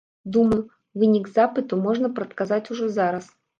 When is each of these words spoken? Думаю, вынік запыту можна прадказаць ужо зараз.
Думаю, 0.37 0.57
вынік 1.01 1.29
запыту 1.35 1.81
можна 1.85 2.13
прадказаць 2.19 2.63
ужо 2.75 2.91
зараз. 2.99 3.33